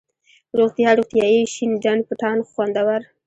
[0.57, 3.01] روغتيا، روغتیایي ،شين ډنډ، پټان، خوندور،